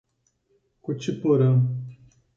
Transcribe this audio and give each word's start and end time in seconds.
Cotiporã 0.83 1.49